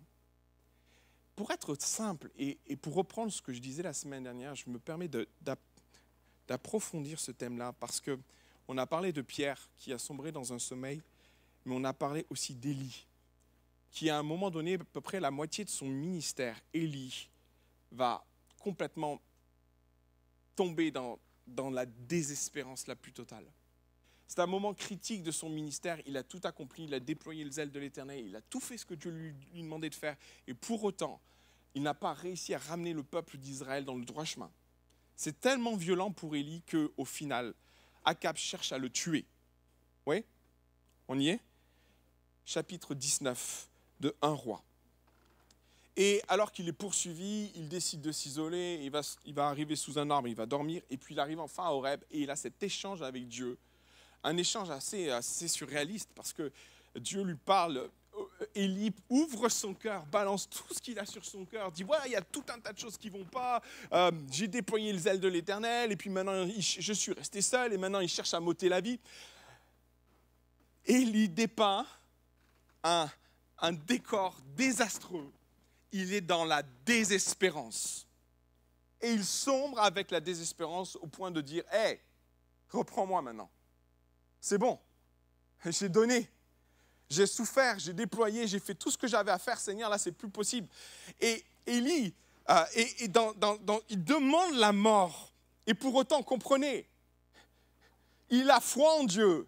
[1.36, 4.80] Pour être simple et, pour reprendre ce que je disais la semaine dernière, je me
[4.80, 5.10] permets
[6.48, 8.18] d'approfondir ce thème-là parce que
[8.68, 11.02] on a parlé de Pierre qui a sombré dans un sommeil,
[11.66, 13.06] mais on a parlé aussi d'Élie,
[13.92, 17.30] qui à un moment donné, à peu près la moitié de son ministère, Élie,
[17.92, 18.26] va
[18.60, 19.22] complètement
[20.56, 23.46] tomber dans, dans la désespérance la plus totale.
[24.28, 26.00] C'est un moment critique de son ministère.
[26.06, 28.78] Il a tout accompli, il a déployé le zèle de l'Éternel, il a tout fait
[28.78, 30.18] ce que Dieu lui, demandait de faire.
[30.48, 31.22] Et pour autant,
[31.76, 34.52] il n'a pas réussi à ramener le peuple d'Israël dans le droit chemin.
[35.16, 37.54] C'est tellement violent pour Élie qu'au final,
[38.04, 39.26] Akab cherche à le tuer.
[40.06, 40.26] Oui
[41.08, 41.40] On y est?
[42.46, 44.64] Chapitre 19 de Un roi.
[45.98, 49.98] Et alors qu'il est poursuivi, il décide de s'isoler, il va, il va arriver sous
[49.98, 52.36] un arbre, il va dormir, et puis il arrive enfin à Horeb, et il a
[52.36, 53.58] cet échange avec Dieu.
[54.24, 56.52] Un échange assez, assez surréaliste, parce que
[56.98, 61.46] Dieu lui parle, euh, Élie ouvre son cœur, balance tout ce qu'il a sur son
[61.46, 63.62] cœur, dit voilà, il y a tout un tas de choses qui vont pas,
[63.94, 67.78] euh, j'ai déployé les ailes de l'Éternel, et puis maintenant je suis resté seul, et
[67.78, 69.00] maintenant il cherche à m'ôter la vie.
[70.86, 71.86] Élie dépeint
[72.84, 73.10] un,
[73.60, 75.32] un décor désastreux
[75.96, 78.06] il est dans la désespérance.
[79.02, 82.02] Et il sombre avec la désespérance au point de dire Hé,
[82.70, 83.50] reprends-moi maintenant.
[84.42, 84.78] C'est bon.
[85.66, 86.30] J'ai donné.
[87.10, 90.12] J'ai souffert, j'ai déployé, j'ai fait tout ce que j'avais à faire, Seigneur, là, c'est
[90.12, 90.68] plus possible.
[91.22, 92.14] Et Élie,
[92.50, 93.34] euh, et, dans,
[93.90, 95.32] il demande la mort.
[95.66, 96.90] Et pour autant, comprenez,
[98.30, 99.48] il a foi en Dieu.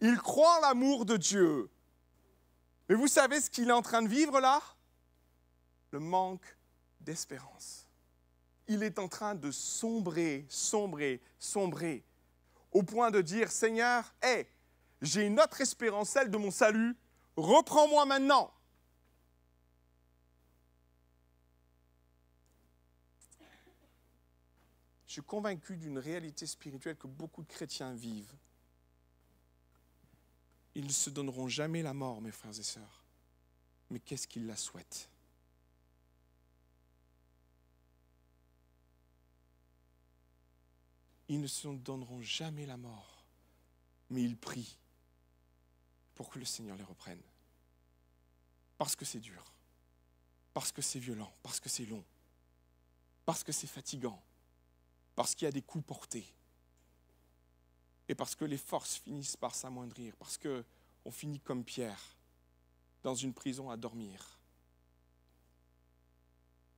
[0.00, 1.70] Il croit en l'amour de Dieu.
[2.88, 4.60] Mais vous savez ce qu'il est en train de vivre là?
[5.90, 6.56] Le manque
[7.00, 7.86] d'espérance.
[8.68, 12.04] Il est en train de sombrer, sombrer, sombrer,
[12.72, 14.46] au point de dire, Seigneur, hé,
[15.00, 16.96] j'ai une autre espérance, celle de mon salut,
[17.36, 18.52] reprends-moi maintenant.
[25.06, 28.34] Je suis convaincu d'une réalité spirituelle que beaucoup de chrétiens vivent.
[30.76, 33.02] Ils ne se donneront jamais la mort, mes frères et sœurs.
[33.88, 35.08] Mais qu'est-ce qu'ils la souhaitent?
[41.28, 43.24] Ils ne se donneront jamais la mort,
[44.10, 44.76] mais ils prient
[46.14, 47.22] pour que le Seigneur les reprenne.
[48.76, 49.54] Parce que c'est dur,
[50.52, 52.04] parce que c'est violent, parce que c'est long,
[53.24, 54.22] parce que c'est fatigant,
[55.14, 56.30] parce qu'il y a des coups portés,
[58.08, 60.64] et parce que les forces finissent par s'amoindrir, parce que
[61.04, 62.16] on finit comme Pierre
[63.02, 64.38] dans une prison à dormir.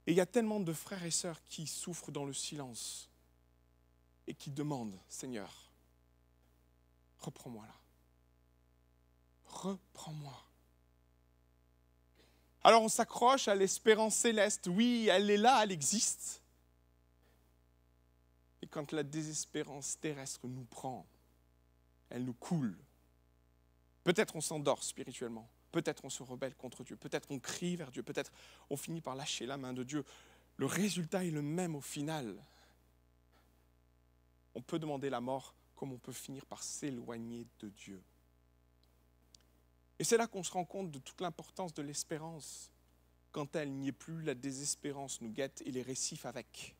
[0.07, 3.09] Et il y a tellement de frères et sœurs qui souffrent dans le silence,
[4.27, 5.73] et qui demande, Seigneur,
[7.19, 7.75] reprends-moi là.
[9.47, 10.45] Reprends-moi.
[12.63, 14.67] Alors on s'accroche à l'espérance céleste.
[14.67, 16.43] Oui, elle est là, elle existe.
[18.61, 21.07] Et quand la désespérance terrestre nous prend,
[22.11, 22.77] elle nous coule.
[24.05, 28.03] Peut-être on s'endort spirituellement, peut-être on se rebelle contre Dieu, peut-être on crie vers Dieu,
[28.03, 28.33] peut-être
[28.71, 30.05] on finit par lâcher la main de Dieu.
[30.57, 32.37] Le résultat est le même au final
[34.59, 38.03] on peut demander la mort comme on peut finir par s'éloigner de Dieu.
[40.01, 42.73] Et c'est là qu'on se rend compte de toute l'importance de l'espérance.
[43.31, 46.75] Quand elle n'y est plus, la désespérance nous guette et les récifs avec.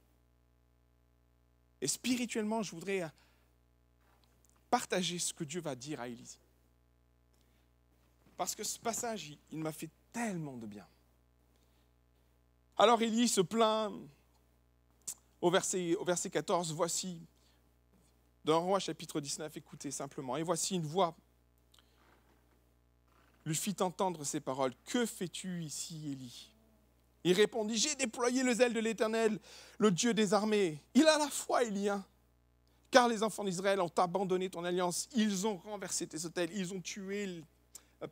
[1.81, 3.09] Et spirituellement, je voudrais
[4.71, 6.39] partager ce que Dieu va dire à Élie.
[8.37, 10.87] Parce que ce passage, il, m'a fait tellement de bien.
[12.77, 13.93] Alors Élie se plaint
[15.41, 17.21] au verset, au verset 14, Voici,
[18.45, 20.37] dans Roi chapitre 19, écoutez simplement.
[20.37, 21.17] Et voici une voix
[23.49, 24.73] lui fit entendre ces paroles.
[24.85, 26.53] Que fais-tu ici, Élie?
[27.25, 29.41] Il répondit, j'ai déployé le zèle de l'Éternel,
[29.79, 30.81] le Dieu des armées.
[30.95, 31.89] Il a la foi, Élie.
[32.91, 36.81] Car les enfants d'Israël ont abandonné ton alliance, ils ont renversé tes hôtels, ils ont
[36.81, 37.43] tué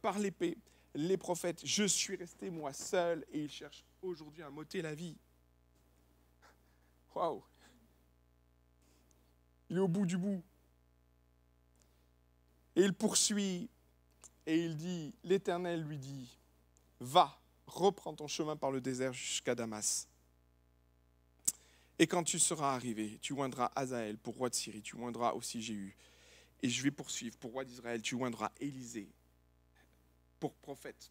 [0.02, 0.58] par l'épée
[0.94, 1.60] les prophètes.
[1.64, 5.16] Je suis resté moi seul et il cherche aujourd'hui à m'ôter la vie.
[7.14, 7.42] Waouh
[9.70, 10.42] Il est au bout du bout.
[12.74, 13.70] Et il poursuit
[14.46, 16.38] et il dit, l'Éternel lui dit,
[17.00, 20.06] va, reprends ton chemin par le désert jusqu'à Damas.
[21.98, 25.62] Et quand tu seras arrivé, tu oindras Azaël pour roi de Syrie, tu oindras aussi
[25.62, 25.96] Jéhu.
[26.62, 29.09] Et je vais poursuivre pour roi d'Israël, tu oindras Élisée
[30.38, 31.11] pour prophète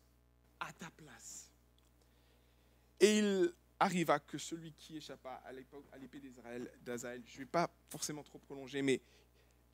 [0.59, 1.51] à ta place.
[2.99, 7.69] Et il arriva que celui qui échappa à l'épée d'Israël, d'Azaël, je ne vais pas
[7.89, 9.01] forcément trop prolonger, mais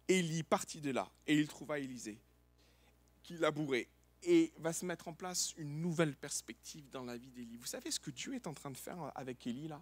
[0.08, 2.19] Élie partit de là et il trouva Élisée
[3.21, 3.88] qui labourait
[4.24, 7.58] et va se mettre en place une nouvelle perspective dans la vie d'Élie.
[7.58, 9.82] Vous savez ce que Dieu est en train de faire avec Élie là?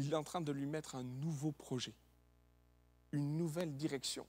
[0.00, 1.94] Il est en train de lui mettre un nouveau projet,
[3.12, 4.26] une nouvelle direction.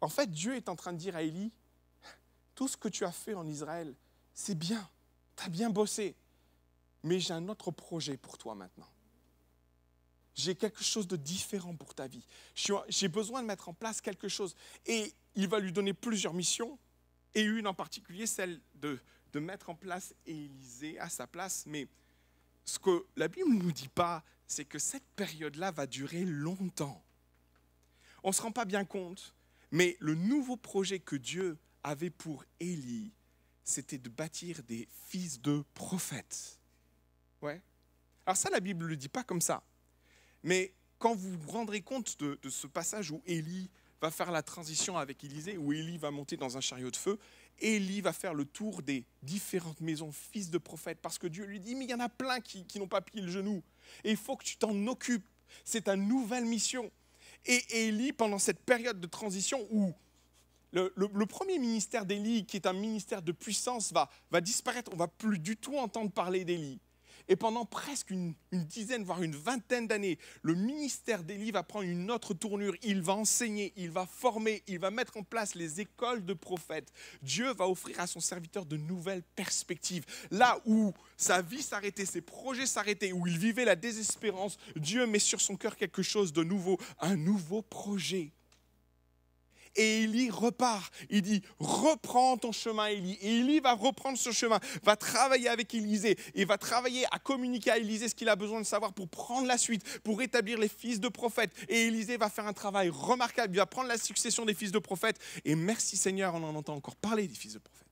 [0.00, 1.52] En fait, Dieu est en train de dire à Élie,
[2.54, 3.94] tout ce que tu as fait en Israël,
[4.34, 4.88] c'est bien,
[5.36, 6.16] tu as bien bossé,
[7.02, 8.88] mais j'ai un autre projet pour toi maintenant.
[10.34, 12.26] J'ai quelque chose de différent pour ta vie.
[12.88, 14.54] J'ai besoin de mettre en place quelque chose.
[14.86, 16.78] Et il va lui donner plusieurs missions,
[17.34, 18.98] et une en particulier, celle de,
[19.32, 21.64] de mettre en place Élisée à sa place.
[21.66, 21.86] Mais
[22.64, 27.04] ce que la Bible ne nous dit pas, c'est que cette période-là va durer longtemps.
[28.24, 29.32] On ne se rend pas bien compte,
[29.70, 33.12] mais le nouveau projet que Dieu avait pour Élie,
[33.62, 36.58] c'était de bâtir des fils de prophètes.
[37.40, 37.62] Ouais.
[38.26, 39.62] Alors ça, la Bible ne le dit pas comme ça.
[40.42, 44.42] Mais quand vous vous rendrez compte de, de ce passage où Élie va faire la
[44.42, 47.20] transition avec Élisée, où Élie va monter dans un chariot de feu,
[47.58, 51.60] Élie va faire le tour des différentes maisons fils de prophètes, parce que Dieu lui
[51.60, 53.62] dit, mais il y en a plein qui, qui n'ont pas plié le genou,
[54.04, 55.26] et il faut que tu t'en occupes.
[55.64, 56.90] C'est ta nouvelle mission.
[57.46, 59.92] Et Élie, pendant cette période de transition où
[60.72, 64.90] le, premier ministère d'Élie, qui est un ministère de puissance, va, va disparaître.
[64.92, 66.78] On va plus du tout entendre parler d'Élie.
[67.30, 72.10] Et pendant presque une, dizaine, voire une vingtaine d'années, le ministère d'Élie va prendre une
[72.10, 72.74] autre tournure.
[72.82, 76.92] Il va enseigner, il va former, il va mettre en place les écoles de prophètes.
[77.22, 80.04] Dieu va offrir à son serviteur de nouvelles perspectives.
[80.32, 85.20] Là où sa vie s'arrêtait, ses projets s'arrêtaient, où il vivait la désespérance, Dieu met
[85.20, 88.32] sur son cœur quelque chose de nouveau, un nouveau projet.
[89.76, 90.92] Et Élie repart.
[91.10, 93.18] Il dit, reprends ton chemin, Élie.
[93.20, 97.70] Et Élie va reprendre ce chemin, va travailler avec Élisée et va travailler à communiquer
[97.70, 100.68] à Élisée ce qu'il a besoin de savoir pour prendre la suite, pour établir les
[100.68, 101.52] fils de prophètes.
[101.68, 103.54] Et Élisée va faire un travail remarquable.
[103.54, 105.18] Il va prendre la succession des fils de prophètes.
[105.44, 107.86] Et merci Seigneur, on en entend encore parler des fils de prophètes.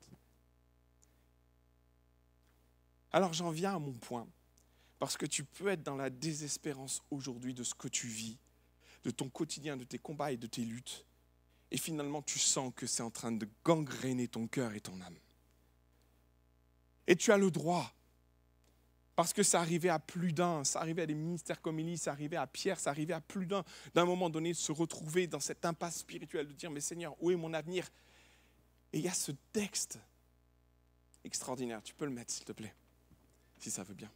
[3.13, 4.27] Alors j'en viens à mon point.
[4.99, 8.37] Parce que tu peux être dans la désespérance aujourd'hui de ce que tu vis,
[9.05, 11.07] de ton quotidien, de tes combats et de tes luttes
[11.71, 15.19] et finalement tu sens que c'est en train de gangréner ton cœur et ton âme.
[17.07, 17.95] Et tu as le droit,
[19.17, 22.13] parce que ça arrivait à plus d'un, ça arrivait à des ministères comme Élie, ça
[22.13, 25.41] arrivait à Pierre, ça arrivait à plus d'un, d'un moment donné de se retrouver dans
[25.41, 27.91] cette impasse spirituelle, de dire, mais Seigneur, où est mon avenir?
[28.93, 29.99] Et il y a ce texte
[31.25, 32.75] extraordinaire, tu peux le mettre s'il te plaît,
[33.59, 34.11] si ça veut bien.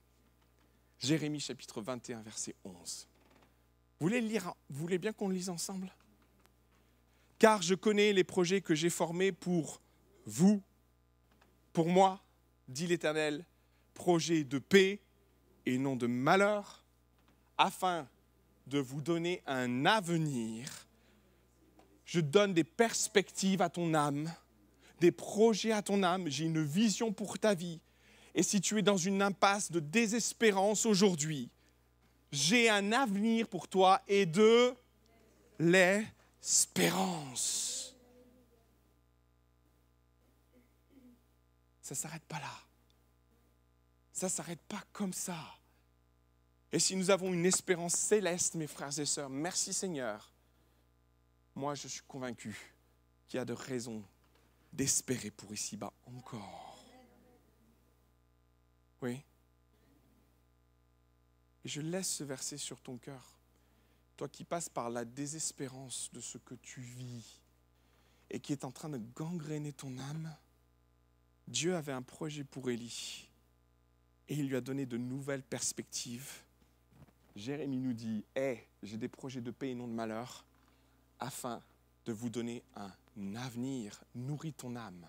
[1.01, 3.09] Jérémie chapitre 21, verset 11.
[3.99, 5.93] Vous voulez, lire, vous voulez bien qu'on le lise ensemble?
[7.43, 9.83] Car je connais les projets que j'ai formés pour
[10.27, 10.63] vous,
[11.73, 12.23] pour moi,
[12.69, 13.45] dit l'Éternel,
[13.95, 15.01] projets de paix
[15.67, 16.85] et non de malheur,
[17.59, 18.07] afin
[18.69, 20.87] de vous donner un avenir.
[22.05, 24.33] Je donne des perspectives à ton âme,
[25.01, 27.81] des projets à ton âme, j'ai une vision pour ta vie.
[28.37, 31.51] Et si tu es dans une impasse de désespérance aujourd'hui,
[32.31, 34.73] j'ai un avenir pour toi et de
[35.59, 36.05] les
[36.43, 37.95] espérance.
[41.81, 42.53] Ça ne s'arrête pas là.
[44.13, 45.39] Ça ne s'arrête pas comme ça.
[46.73, 50.33] Et si nous avons une espérance céleste, mes frères et sœurs, merci Seigneur,
[51.55, 52.75] moi je suis convaincu
[53.27, 54.03] qu'il y a de raisons
[54.73, 56.85] d'espérer pour ici-bas encore.
[59.03, 59.23] Oui.
[61.65, 63.42] Et je laisse ce verset sur ton cœur
[64.23, 67.41] toi qui passes par la désespérance de ce que tu vis
[68.31, 70.33] et qui est en train de gangréner ton âme,
[71.49, 73.29] Dieu avait un projet pour Élie
[74.29, 76.45] et il lui a donné de nouvelles perspectives.
[77.35, 80.45] Jérémie nous dit Hé, j'ai des projets de paix et non de malheur,
[81.19, 81.61] afin
[82.05, 84.05] de vous donner un avenir.
[84.15, 85.05] Nourris ton âme.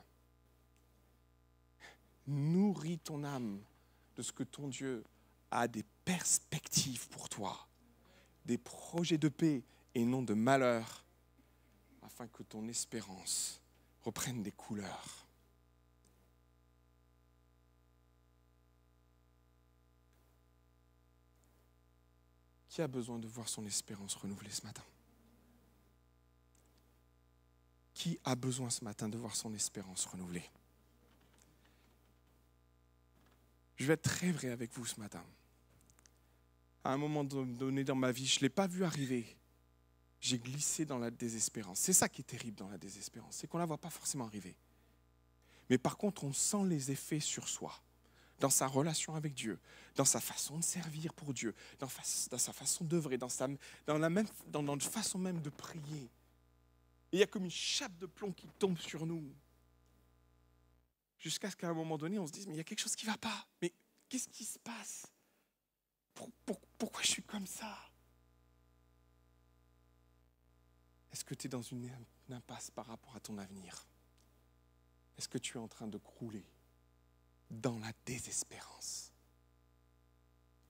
[2.26, 3.62] Nourris ton âme
[4.16, 5.04] de ce que ton Dieu
[5.52, 7.68] a des perspectives pour toi
[8.46, 9.64] des projets de paix
[9.96, 11.06] et non de malheur,
[12.02, 13.62] afin que ton espérance
[14.02, 15.26] reprenne des couleurs.
[22.68, 24.84] Qui a besoin de voir son espérance renouvelée ce matin?
[27.94, 30.50] Qui a besoin ce matin de voir son espérance renouvelée?
[33.76, 35.24] Je vais être très vrai avec vous ce matin.
[36.84, 39.26] À un moment donné dans ma vie, je ne l'ai pas vu arriver.
[40.20, 41.80] J'ai glissé dans la désespérance.
[41.80, 44.26] C'est ça qui est terrible dans la désespérance, c'est qu'on ne la voit pas forcément
[44.26, 44.56] arriver.
[45.70, 47.74] Mais par contre, on sent les effets sur soi,
[48.40, 49.60] dans sa relation avec Dieu,
[49.96, 53.30] dans sa façon de servir pour Dieu, dans, sa façon d'œuvrer, dans,
[54.62, 56.10] notre façon même de prier.
[57.12, 59.24] il y a comme une chape de plomb qui tombe sur nous.
[61.20, 62.98] Jusqu'à ce qu'à un moment donné, on se dise, mais il y a quelque chose
[62.98, 63.48] qui ne va pas.
[63.62, 63.72] Mais
[64.10, 65.13] qu'est-ce qui se passe?
[66.16, 67.78] Pourquoi je suis comme ça?
[71.12, 71.90] Est-ce que tu es dans une
[72.30, 73.88] impasse par rapport à ton avenir?
[75.18, 76.46] Est-ce que tu es en train de crouler
[77.50, 79.12] dans la désespérance?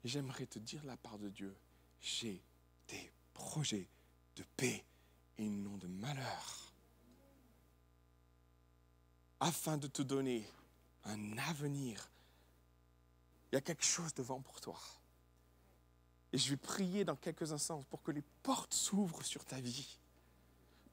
[0.04, 1.56] J'aimerais te dire la part de Dieu,
[2.00, 2.42] j'ai
[2.88, 3.88] des projets
[4.36, 4.84] de paix
[5.38, 6.74] et non de malheur,
[9.40, 10.46] afin de te donner
[11.04, 12.10] un avenir.
[13.50, 14.78] Il y a quelque chose devant pour toi.
[16.34, 19.98] Et je vais prier dans quelques instants pour que les portes s'ouvrent sur ta vie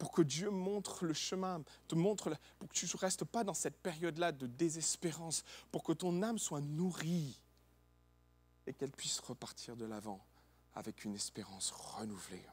[0.01, 3.54] pour que Dieu montre le chemin, te montre, pour que tu ne restes pas dans
[3.54, 7.39] cette période-là de désespérance, pour que ton âme soit nourrie
[8.65, 10.25] et qu'elle puisse repartir de l'avant
[10.73, 12.43] avec une espérance renouvelée.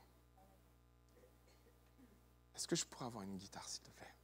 [2.54, 4.14] Est-ce que je pourrais avoir une guitare, s'il te plaît?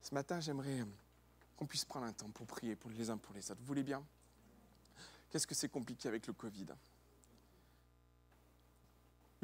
[0.00, 0.84] Ce matin, j'aimerais
[1.56, 3.60] qu'on puisse prendre un temps pour prier pour les uns pour les autres.
[3.60, 4.06] Vous voulez bien?
[5.28, 6.66] Qu'est-ce que c'est compliqué avec le Covid?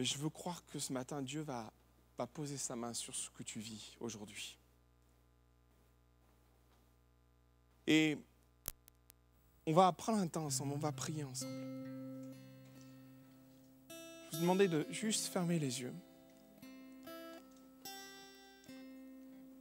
[0.01, 1.71] Mais je veux croire que ce matin, Dieu va
[2.33, 4.57] poser sa main sur ce que tu vis aujourd'hui.
[7.87, 8.17] Et
[9.67, 11.53] on va prendre un temps ensemble, on va prier ensemble.
[14.33, 15.93] Je vous demandais de juste fermer les yeux.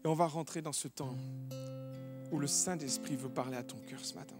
[0.06, 1.17] Et on va rentrer dans ce temps
[2.32, 4.38] où le Saint-Esprit veut parler à ton cœur ce matin.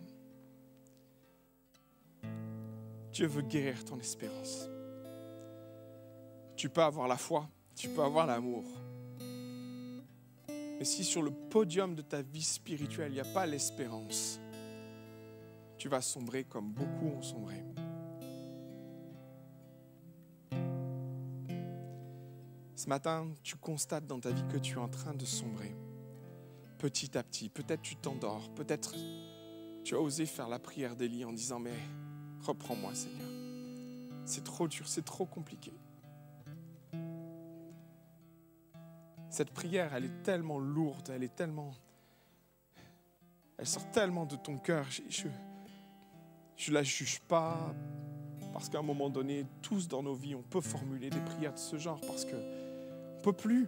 [3.12, 4.69] Dieu veut guérir ton espérance.
[6.60, 8.65] Tu peux avoir la foi, tu peux avoir l'amour.
[10.50, 14.41] Mais si sur le podium de ta vie spirituelle, il n'y a pas l'espérance,
[15.78, 17.63] tu vas sombrer comme beaucoup ont sombré.
[22.76, 25.74] Ce matin, tu constates dans ta vie que tu es en train de sombrer.
[26.78, 28.95] Petit à petit, peut-être tu t'endors, peut-être
[29.86, 31.80] tu as osé faire la prière d'Élie en disant, mais
[32.41, 33.30] reprends-moi Seigneur.
[34.26, 35.72] C'est trop dur, c'est trop compliqué.
[39.30, 41.72] Cette prière, elle est tellement lourde, elle est tellement...
[43.58, 44.88] Elle sort tellement de ton cœur.
[45.10, 45.28] Je
[46.70, 47.74] ne la juge pas,
[48.54, 51.60] parce qu'à un moment donné, tous dans nos vies, on peut formuler des prières de
[51.60, 53.68] ce genre, parce qu'on ne peut plus.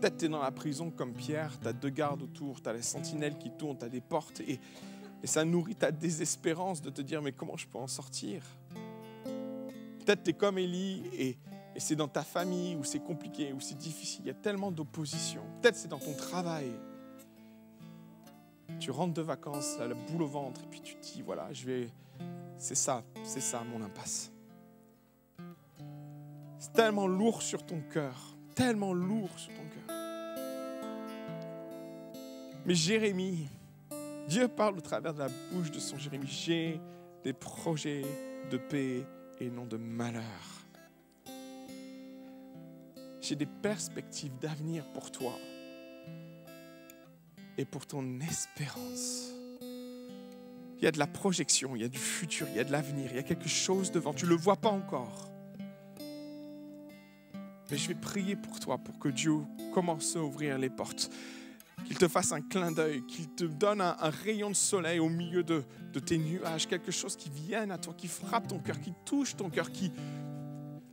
[0.00, 2.74] Peut-être tu es dans la prison comme Pierre, tu as deux gardes autour, tu as
[2.74, 4.60] les sentinelles qui tournent, tu as des portes, et,
[5.22, 8.42] et ça nourrit ta désespérance de te dire, mais comment je peux en sortir?
[10.04, 11.38] Peut-être tu es comme Élie et
[11.74, 14.70] et c'est dans ta famille où c'est compliqué, où c'est difficile, il y a tellement
[14.70, 15.42] d'opposition.
[15.60, 16.70] Peut-être c'est dans ton travail.
[18.78, 21.66] Tu rentres de vacances, la boule au ventre, et puis tu te dis, voilà, je
[21.66, 21.88] vais...
[22.56, 24.30] C'est ça, c'est ça mon impasse.
[26.58, 29.96] C'est tellement lourd sur ton cœur, tellement lourd sur ton cœur.
[32.64, 33.48] Mais Jérémie,
[34.28, 36.80] Dieu parle au travers de la bouche de son Jérémie, j'ai
[37.24, 38.02] des projets
[38.50, 39.04] de paix
[39.40, 40.63] et non de malheur
[43.24, 45.32] j'ai des perspectives d'avenir pour toi
[47.56, 49.30] et pour ton espérance.
[50.78, 52.72] Il y a de la projection, il y a du futur, il y a de
[52.72, 54.12] l'avenir, il y a quelque chose devant.
[54.12, 55.30] Tu ne le vois pas encore.
[57.70, 59.32] Mais je vais prier pour toi, pour que Dieu
[59.72, 61.10] commence à ouvrir les portes,
[61.86, 65.42] qu'il te fasse un clin d'œil, qu'il te donne un, rayon de soleil au milieu
[65.42, 68.92] de, de tes nuages, quelque chose qui vienne à toi, qui frappe ton cœur, qui
[69.06, 69.90] touche ton cœur, qui,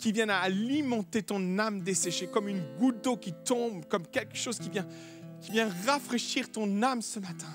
[0.02, 4.58] qui viennent alimenter ton âme desséchée, comme une goutte d'eau qui tombe, comme quelque chose
[4.58, 4.88] qui vient,
[5.42, 7.54] qui vient rafraîchir ton âme ce matin.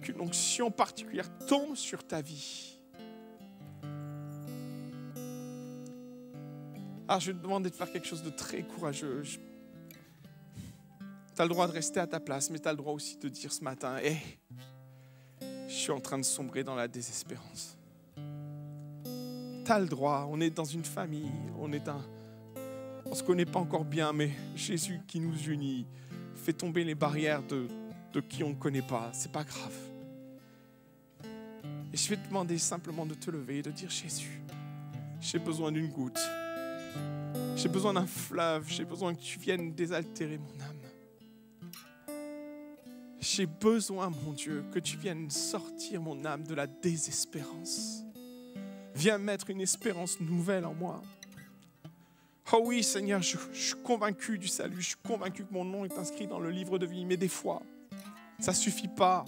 [0.00, 2.80] Qu'une onction particulière tombe sur ta vie.
[7.06, 9.24] Alors je vais te demander de faire quelque chose de très courageux.
[11.34, 13.18] Tu as le droit de rester à ta place, mais tu as le droit aussi
[13.18, 14.16] de dire ce matin, hé,
[15.68, 17.76] je suis en train de sombrer dans la désespérance
[19.64, 20.28] tu as le droit.
[20.30, 22.02] On est dans une famille, on est un.
[23.06, 25.86] On se connaît pas encore bien, mais Jésus qui nous unit
[26.34, 27.68] fait tomber les barrières de,
[28.12, 29.10] de qui on ne connaît pas.
[29.12, 29.76] C'est pas grave.
[31.92, 34.40] Et je vais te demander simplement de te lever et de dire Jésus,
[35.20, 36.20] j'ai besoin d'une goutte.
[37.54, 38.64] J'ai besoin d'un fleuve.
[38.68, 40.82] J'ai besoin que tu viennes désaltérer mon âme.
[43.20, 48.02] J'ai besoin, mon Dieu, que tu viennes sortir mon âme de la désespérance.
[48.94, 51.02] Viens mettre une espérance nouvelle en moi.
[52.52, 54.80] Oh oui, Seigneur, je, suis convaincu du salut.
[54.80, 57.06] Je suis convaincu que mon nom est inscrit dans le livre de vie.
[57.06, 57.62] Mais des fois,
[58.38, 59.24] ça ne suffit pas.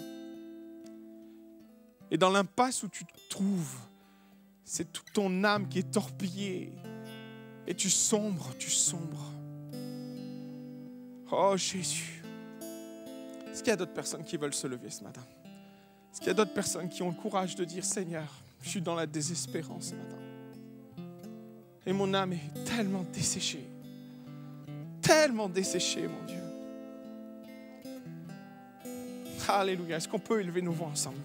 [2.11, 3.79] Et dans l'impasse où tu te trouves,
[4.63, 6.73] c'est toute ton âme qui est torpillée.
[7.67, 9.33] Et tu sombres, tu sombres.
[11.33, 12.23] Oh Jésus.
[13.51, 15.23] Est-ce qu'il y a d'autres personnes qui veulent se lever ce matin?
[16.13, 18.81] Est-ce qu'il y a d'autres personnes qui ont le courage de dire Seigneur, je suis
[18.81, 19.95] dans la désespérance ce
[21.89, 23.67] Et mon âme est tellement desséchée.
[25.03, 26.41] Tellement desséchée, mon Dieu.
[29.47, 29.99] Alléluia.
[29.99, 31.21] Est-ce qu'on peut élever nos voix ensemble?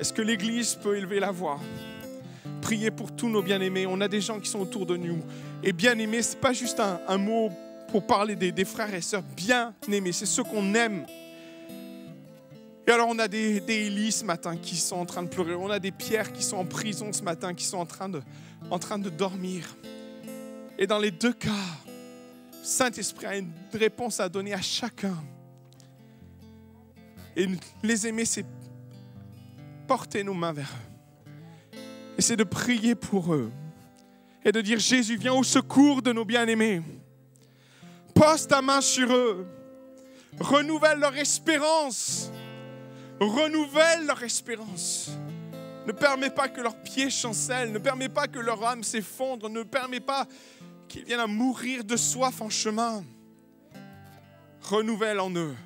[0.00, 1.60] Est-ce que l'Église peut élever la voix?
[2.62, 3.86] Prier pour tous nos bien-aimés.
[3.86, 5.20] On a des gens qui sont autour de nous.
[5.62, 7.52] Et bien-aimés, ce n'est pas juste un, un, mot
[7.92, 9.22] pour parler des, des frères et sœurs.
[9.36, 11.06] Bien-aimés, c'est ceux qu'on aime.
[12.88, 15.54] Et alors, on a des, des ce matin qui sont en train de pleurer.
[15.54, 18.22] On a des Pierres qui sont en prison ce matin, qui sont en train de,
[18.70, 19.76] en train de dormir.
[20.78, 21.50] Et dans les deux cas,
[22.62, 25.22] Saint-Esprit a une réponse à donner à chacun.
[27.36, 27.46] Et
[27.82, 28.46] les aimer, c'est
[29.86, 31.78] porter nos mains vers eux.
[32.16, 33.52] Et c'est de prier pour eux.
[34.46, 36.80] Et de dire, Jésus, viens au secours de nos bien-aimés.
[38.14, 39.46] Pose ta main sur eux.
[40.40, 42.32] Renouvelle leur espérance.
[43.20, 45.10] Renouvelle leur espérance.
[45.86, 47.72] Ne permets pas que leurs pieds chancellent.
[47.72, 49.48] Ne permets pas que leur âme s'effondre.
[49.48, 50.26] Ne permets pas
[50.88, 53.04] qu'ils viennent à mourir de soif en chemin.
[54.60, 55.56] Renouvelle en eux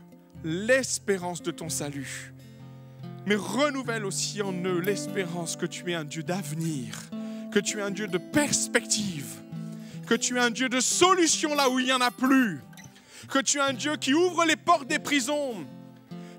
[0.45, 2.33] l'espérance de ton salut.
[3.27, 6.99] Mais renouvelle aussi en eux l'espérance que tu es un Dieu d'avenir,
[7.53, 9.41] que tu es un Dieu de perspective,
[10.07, 12.61] que tu es un Dieu de solution là où il n'y en a plus,
[13.29, 15.65] que tu es un Dieu qui ouvre les portes des prisons,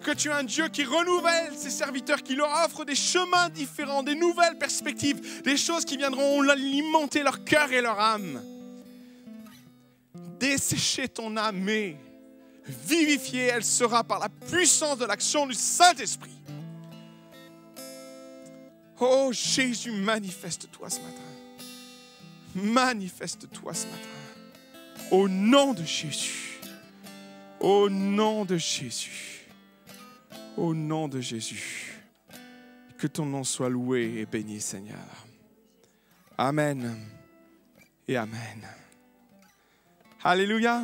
[0.04, 4.04] que tu es un Dieu qui renouvelle ses serviteurs, qui leur offre des chemins différents,
[4.04, 8.44] des nouvelles perspectives, des choses qui viendront alimenter leur cœur et leur âme.
[10.40, 11.96] Dessécher ton âme, mais
[12.68, 16.30] vivifiée, elle sera par la puissance de l'action du Saint-Esprit.
[19.00, 21.22] Oh Jésus, manifeste-toi ce matin.
[22.56, 23.98] Manifeste-toi ce matin.
[25.12, 26.60] Au nom de Jésus.
[27.60, 29.33] Au nom de Jésus.
[30.58, 32.00] Au nom de Jésus.
[32.98, 35.26] Que ton nom soit loué et béni, Seigneur.
[36.38, 36.96] Amen
[38.08, 38.68] et Amen.
[40.24, 40.84] Alléluia.